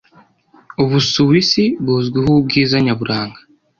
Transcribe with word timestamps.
Ubusuwisi 0.83 1.63
buzwiho 1.83 2.29
ubwiza 2.39 2.75
nyaburanga. 2.85 3.39